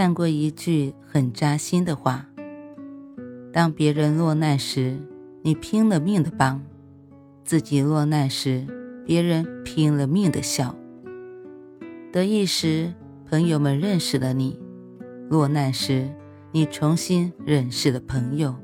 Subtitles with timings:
[0.00, 2.26] 看过一句很扎心的话：
[3.52, 4.96] 当别人落难时，
[5.42, 6.58] 你拼了命的帮；
[7.44, 8.66] 自己落难时，
[9.04, 10.74] 别人拼了命的笑。
[12.10, 12.94] 得意时，
[13.28, 14.58] 朋友们认识了你；
[15.28, 16.08] 落难时，
[16.50, 18.56] 你重新认识了朋友。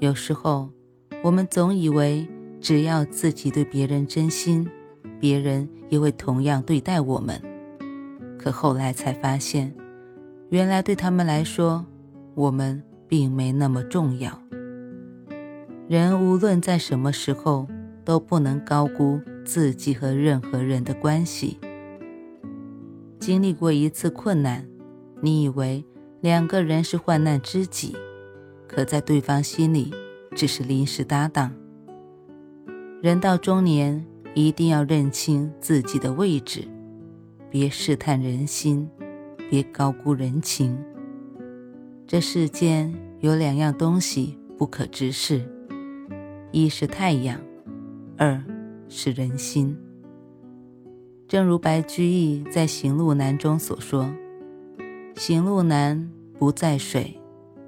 [0.00, 0.70] 有时候，
[1.22, 2.26] 我们总以为
[2.60, 4.68] 只要自己对别人真心，
[5.20, 7.40] 别人也会同样对待我们。
[8.38, 9.74] 可后来才发现，
[10.50, 11.84] 原来对他们来说，
[12.34, 14.40] 我们并没那么重要。
[15.88, 17.66] 人无论在什么时候，
[18.04, 21.58] 都不能高估自己和任何人的关系。
[23.18, 24.66] 经历过一次困难，
[25.20, 25.84] 你以为
[26.20, 27.96] 两个人是患难知己，
[28.66, 29.92] 可在对方心里
[30.36, 31.52] 只是临时搭档。
[33.02, 36.68] 人到中年，一定要认清自己的位置。
[37.50, 38.88] 别试探人心，
[39.48, 40.78] 别高估人情。
[42.06, 45.42] 这世间有两样东西不可直视：
[46.52, 47.40] 一是太阳，
[48.16, 48.42] 二
[48.88, 49.76] 是人心。
[51.26, 54.10] 正如白居易在《行路难》中所说
[55.16, 57.18] ：“行路难，不在水，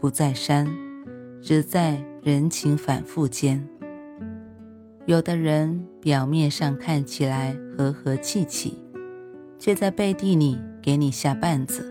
[0.01, 0.67] 不在山，
[1.43, 3.67] 只在人情反复间。”
[5.07, 8.79] 有的人表面上看起来和和气气。
[9.61, 11.87] 却在背地里给你下绊子。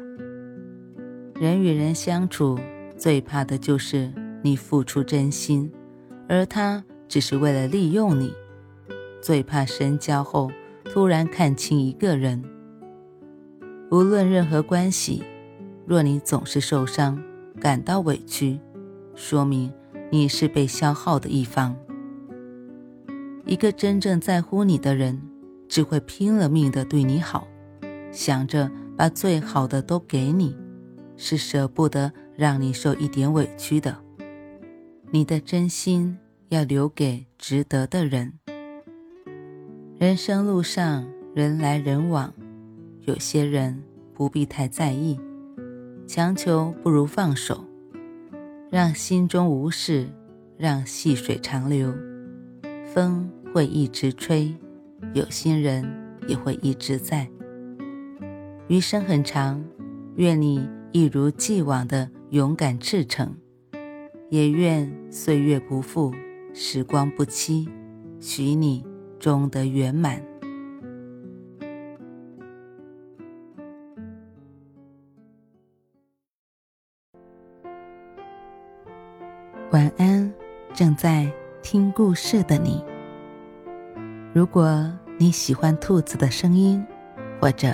[1.36, 2.59] 人与人相处，
[2.98, 4.11] 最怕的就是
[4.44, 5.71] 你付出真心，
[6.27, 8.33] 而他只是为了利用你。
[9.21, 10.49] 最怕深交后
[10.86, 12.44] 突然看清一个人。
[13.92, 15.23] 无论任何关系，
[15.86, 17.21] 若你总是受伤、
[17.60, 18.60] 感到委屈，
[19.14, 19.71] 说明
[20.11, 21.76] 你是被消耗的一方。
[23.45, 25.21] 一个真正在乎你的人，
[25.67, 27.48] 只会拼了命的对你好。
[28.11, 30.55] 想着把最好的都给你，
[31.15, 33.97] 是舍不得让你受一点委屈的。
[35.11, 36.17] 你的真心
[36.49, 38.33] 要留给值得的人。
[39.97, 42.33] 人生路上人来人往，
[43.02, 43.83] 有些人
[44.14, 45.20] 不必太在意，
[46.08, 47.64] 强求不如放手，
[48.70, 50.08] 让心中无事，
[50.58, 51.93] 让细水长流。
[52.93, 54.55] 风会一直吹，
[55.14, 55.86] 有心人
[56.27, 57.30] 也会一直在。
[58.70, 59.66] 余生很长，
[60.18, 63.36] 愿你一如既往的勇敢赤诚，
[64.30, 66.14] 也愿岁月不负，
[66.54, 67.68] 时光不期，
[68.20, 68.86] 许你
[69.18, 70.24] 终得圆满。
[79.72, 80.32] 晚安，
[80.76, 81.28] 正在
[81.64, 82.84] 听故事的你。
[84.32, 84.88] 如果
[85.18, 86.86] 你喜欢兔子的声音，
[87.42, 87.74] 或者。